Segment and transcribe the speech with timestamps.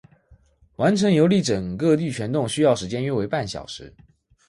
[0.77, 3.95] 完成游历整个玉泉洞需要时间为约半小时。